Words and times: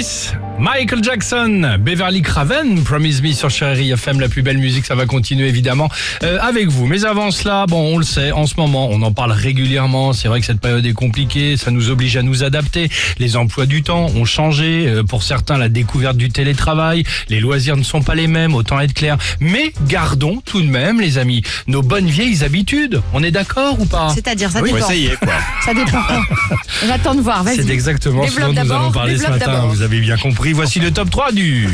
Peace. 0.00 0.49
Michael 0.60 1.02
Jackson, 1.02 1.78
Beverly 1.80 2.20
Craven, 2.20 2.84
Promise 2.84 3.22
Me 3.22 3.32
sur 3.32 3.48
Chérie 3.48 3.92
FM, 3.92 4.20
la 4.20 4.28
plus 4.28 4.42
belle 4.42 4.58
musique, 4.58 4.84
ça 4.84 4.94
va 4.94 5.06
continuer 5.06 5.48
évidemment 5.48 5.88
euh, 6.22 6.38
avec 6.38 6.68
vous. 6.68 6.86
Mais 6.86 7.06
avant 7.06 7.30
cela, 7.30 7.64
bon, 7.66 7.94
on 7.94 7.96
le 7.96 8.04
sait, 8.04 8.30
en 8.30 8.46
ce 8.46 8.56
moment, 8.58 8.88
on 8.90 9.00
en 9.00 9.10
parle 9.10 9.32
régulièrement. 9.32 10.12
C'est 10.12 10.28
vrai 10.28 10.38
que 10.40 10.44
cette 10.44 10.60
période 10.60 10.84
est 10.84 10.92
compliquée, 10.92 11.56
ça 11.56 11.70
nous 11.70 11.88
oblige 11.88 12.18
à 12.18 12.22
nous 12.22 12.44
adapter. 12.44 12.90
Les 13.18 13.38
emplois 13.38 13.64
du 13.64 13.82
temps 13.82 14.06
ont 14.14 14.26
changé. 14.26 14.86
euh, 14.86 15.02
pour 15.02 15.22
certains, 15.22 15.56
la 15.56 15.70
découverte 15.70 16.18
du 16.18 16.28
télétravail, 16.28 17.04
les 17.30 17.40
loisirs 17.40 17.78
ne 17.78 17.82
sont 17.82 18.02
pas 18.02 18.14
les 18.14 18.26
mêmes, 18.26 18.54
autant 18.54 18.78
être 18.80 18.92
clair. 18.92 19.16
Mais 19.40 19.72
gardons 19.88 20.42
tout 20.44 20.60
de 20.60 20.68
même, 20.68 21.00
les 21.00 21.16
amis, 21.16 21.42
nos 21.68 21.80
bonnes 21.80 22.08
vieilles 22.08 22.44
habitudes. 22.44 23.00
On 23.14 23.22
est 23.22 23.30
d'accord 23.30 23.80
ou 23.80 23.86
pas? 23.86 24.10
C'est-à-dire, 24.14 24.50
ça 24.50 24.60
Oui, 24.60 24.74
dépend. 24.74 24.90
Est, 24.90 25.16
quoi. 25.16 25.32
Ça 25.64 25.72
dépend. 25.72 26.02
J'attends 26.86 27.14
de 27.14 27.22
voir. 27.22 27.44
C'est 27.46 27.70
exactement 27.70 28.26
ce 28.28 28.38
dont 28.40 28.52
nous 28.52 28.72
allons 28.72 28.92
parler 28.92 29.16
ce 29.16 29.26
matin. 29.26 29.64
Vous 29.66 29.80
avez 29.80 30.00
bien 30.00 30.18
compris. 30.18 30.49
Voici 30.52 30.80
le 30.80 30.90
top 30.90 31.10
3 31.10 31.32
du. 31.32 31.68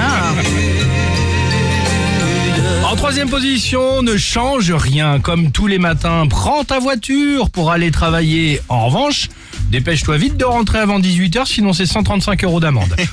Ah. 0.00 0.32
En 2.90 2.96
troisième 2.96 3.28
position, 3.28 4.02
ne 4.02 4.16
change 4.16 4.70
rien. 4.72 5.18
Comme 5.20 5.50
tous 5.50 5.66
les 5.66 5.78
matins, 5.78 6.26
prends 6.28 6.64
ta 6.64 6.78
voiture 6.78 7.50
pour 7.50 7.72
aller 7.72 7.90
travailler. 7.90 8.60
En 8.68 8.86
revanche, 8.86 9.28
dépêche-toi 9.78 10.16
vite 10.18 10.36
de 10.36 10.44
rentrer 10.44 10.78
avant 10.78 11.00
18h, 11.00 11.46
sinon 11.46 11.72
c'est 11.72 11.86
135 11.86 12.44
euros 12.44 12.60
d'amende. 12.60 12.94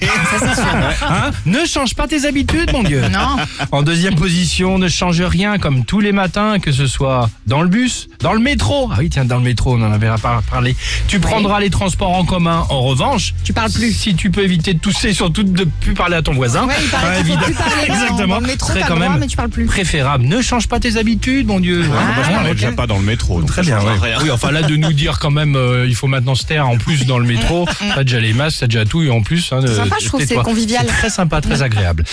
Hein 1.09 1.31
ne 1.45 1.65
change 1.65 1.95
pas 1.95 2.07
tes 2.07 2.25
habitudes, 2.25 2.71
mon 2.71 2.83
Dieu. 2.83 3.01
Non. 3.11 3.37
En 3.71 3.81
deuxième 3.83 4.15
position, 4.15 4.77
ne 4.77 4.87
change 4.87 5.21
rien 5.21 5.57
comme 5.57 5.85
tous 5.85 5.99
les 5.99 6.11
matins, 6.11 6.59
que 6.59 6.71
ce 6.71 6.87
soit 6.87 7.29
dans 7.47 7.61
le 7.61 7.67
bus, 7.67 8.07
dans 8.19 8.33
le 8.33 8.39
métro. 8.39 8.89
Ah 8.91 8.97
oui, 8.99 9.09
tiens, 9.09 9.25
dans 9.25 9.37
le 9.37 9.43
métro, 9.43 9.75
on 9.75 9.81
en 9.81 9.91
avait 9.91 10.09
pas 10.21 10.41
parlé. 10.49 10.75
Tu 11.07 11.19
prendras 11.19 11.59
les 11.59 11.69
transports 11.69 12.11
en 12.15 12.25
commun. 12.25 12.65
En 12.69 12.81
revanche, 12.81 13.33
Tu 13.43 13.53
parles 13.53 13.71
plus. 13.71 13.91
Si 13.93 14.15
tu 14.15 14.29
peux 14.31 14.43
éviter 14.43 14.73
de 14.73 14.79
tousser, 14.79 15.13
surtout 15.13 15.43
de 15.43 15.59
ne 15.61 15.65
plus 15.65 15.93
parler 15.93 16.15
à 16.17 16.21
ton 16.21 16.33
voisin. 16.33 16.67
Ouais, 16.67 16.73
il 16.83 16.89
paraît 16.89 17.17
qu'il 17.23 17.25
faut 17.33 17.37
plus 17.37 17.53
évidemment. 17.53 17.69
parler 17.69 17.87
dans- 17.87 17.93
Exactement. 17.93 18.27
dans 18.35 18.39
le 18.41 18.47
métro, 18.47 18.73
quand 18.73 18.95
droit, 18.95 18.99
même 19.09 19.17
mais 19.19 19.27
tu 19.27 19.37
parles 19.37 19.49
plus. 19.49 19.65
préférable. 19.65 20.25
Ne 20.25 20.41
change 20.41 20.67
pas 20.67 20.79
tes 20.79 20.97
habitudes, 20.97 21.47
mon 21.47 21.59
Dieu. 21.59 21.83
Moi, 21.87 21.97
je 22.23 22.31
parlais 22.31 22.53
déjà 22.53 22.71
pas 22.71 22.87
dans 22.87 22.97
le 22.97 23.03
métro. 23.03 23.39
donc 23.39 23.47
Très 23.49 23.63
ça 23.63 23.67
bien, 23.67 23.79
changera 23.79 23.93
ouais. 23.95 24.15
rien. 24.15 24.19
Oui, 24.23 24.31
enfin 24.31 24.51
là, 24.51 24.61
de 24.63 24.75
nous 24.75 24.93
dire 24.93 25.19
quand 25.19 25.31
même, 25.31 25.55
euh, 25.55 25.85
il 25.87 25.95
faut 25.95 26.07
maintenant 26.07 26.35
se 26.35 26.45
en 26.59 26.77
plus 26.77 27.05
dans 27.05 27.19
le 27.19 27.25
métro. 27.25 27.67
T'as 27.95 28.03
déjà 28.03 28.19
les 28.19 28.33
masques, 28.33 28.59
t'as 28.59 28.67
déjà 28.67 28.85
tout, 28.85 29.01
et 29.01 29.09
en 29.09 29.21
plus. 29.21 29.51
Hein, 29.51 29.59
C'est 29.61 29.69
de- 29.69 29.75
sympa, 29.75 29.95
je 30.01 30.07
trouve, 30.07 30.23
c'est 30.25 30.35
convivial. 30.35 30.85
Très 30.85 31.09
sympa, 31.09 31.41
très 31.41 31.61
agréable. 31.61 32.03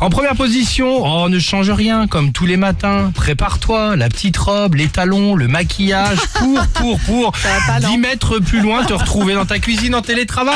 En 0.00 0.10
première 0.10 0.34
position, 0.34 1.02
oh, 1.04 1.28
ne 1.28 1.38
change 1.38 1.70
rien, 1.70 2.06
comme 2.06 2.32
tous 2.32 2.46
les 2.46 2.56
matins. 2.56 3.12
Prépare-toi, 3.14 3.96
la 3.96 4.08
petite 4.08 4.36
robe, 4.36 4.74
les 4.74 4.88
talons, 4.88 5.34
le 5.34 5.48
maquillage, 5.48 6.18
pour, 6.34 6.66
pour, 6.74 7.00
pour, 7.00 7.36
Ça 7.36 7.48
va 7.48 7.74
pas, 7.74 7.80
non 7.80 7.92
10 7.94 7.98
mètres 7.98 8.38
plus 8.40 8.60
loin, 8.60 8.84
te 8.84 8.92
retrouver 8.92 9.34
dans 9.34 9.46
ta 9.46 9.58
cuisine 9.58 9.94
en 9.94 10.02
télétravail. 10.02 10.54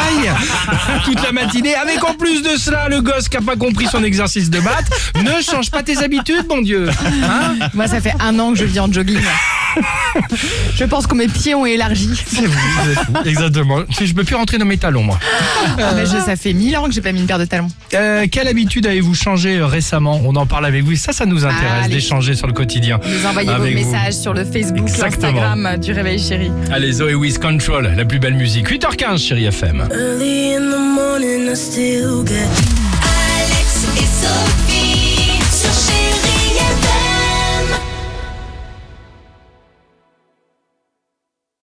Toute 1.05 1.23
la 1.23 1.33
matinée, 1.33 1.75
avec 1.75 2.05
en 2.05 2.15
plus 2.15 2.43
de 2.43 2.57
cela, 2.57 2.89
le 2.89 3.01
gosse 3.01 3.29
qui 3.29 3.37
a 3.37 3.41
pas 3.43 3.57
compris 3.57 3.87
son 3.87 4.03
exercice 4.05 4.51
de 4.51 4.61
maths. 4.61 4.91
Ne 5.17 5.43
change 5.43 5.71
pas 5.71 5.83
tes 5.83 5.99
habitudes, 5.99 6.47
mon 6.49 6.61
Dieu. 6.63 6.89
Hein 7.25 7.69
Moi, 7.75 7.87
ça 7.89 8.01
fait 8.01 8.15
un 8.21 8.39
an 8.39 8.53
que 8.53 8.59
je 8.59 8.65
vis 8.65 8.81
en 8.81 8.93
jogging. 8.93 9.19
Je 10.75 10.85
pense 10.85 11.07
que 11.07 11.15
mes 11.15 11.29
pieds 11.29 11.55
ont 11.55 11.67
élargi. 11.67 12.11
C'est 12.27 12.47
vous, 12.47 12.53
vous 12.83 12.91
êtes 12.91 12.99
fou. 12.99 13.13
Exactement. 13.25 13.79
Je 14.01 14.13
peux 14.13 14.25
plus 14.25 14.35
rentrer 14.37 14.59
dans 14.59 14.65
mes 14.65 14.79
talons, 14.79 15.03
moi. 15.03 15.19
Ah, 15.79 15.93
mais 15.95 16.05
je- 16.07 16.21
ça 16.25 16.37
fait 16.37 16.53
mille 16.53 16.77
ans 16.77 16.85
que 16.87 16.93
j'ai 16.93 17.01
pas 17.01 17.13
mis 17.13 17.21
une 17.21 17.27
paire 17.27 17.39
de 17.39 17.45
talons. 17.45 17.69
Euh, 17.95 18.27
quelle 18.31 18.49
habitude 18.49 18.87
avez-vous 18.87 19.15
changé 19.15 19.57
euh, 19.59 19.67
récemment? 19.67 20.21
On 20.25 20.35
en 20.37 20.47
parle 20.47 20.67
avec 20.67 20.85
vous. 20.85 20.97
Ça, 20.97 21.13
ça 21.13 21.27
nous 21.27 21.45
intéresse 21.45 21.85
Allez. 21.85 21.95
d'échanger 21.95 22.35
sur 22.35 22.47
le 22.47 22.53
quotidien. 22.53 22.99
Vous 23.03 23.27
envoyez 23.27 23.49
Avec 23.51 23.77
vos 23.77 23.83
vous. 23.83 23.93
messages 23.93 24.15
sur 24.15 24.33
le 24.35 24.45
Facebook, 24.45 24.89
Exactement. 24.89 25.33
l'Instagram 25.33 25.77
du 25.81 25.93
Réveil 25.93 26.19
Chéri. 26.19 26.51
Allez, 26.73 26.93
Zoé 26.93 27.15
Wiz 27.15 27.39
Control, 27.39 27.93
la 27.97 28.05
plus 28.05 28.19
belle 28.19 28.35
musique. 28.35 28.69
8h15, 28.71 29.19
chérie 29.19 29.45
FM. 29.47 29.89
Early 29.93 30.55
in 30.57 30.71
the 30.71 30.95
morning, 30.95 31.51
I 31.53 31.57
still 31.57 32.25
get. 32.27 32.86